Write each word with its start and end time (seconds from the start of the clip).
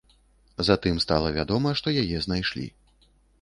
Затым 0.69 0.95
стала 1.03 1.29
вядома, 1.37 1.75
што 1.83 1.93
яе 2.05 2.17
знайшлі. 2.29 2.67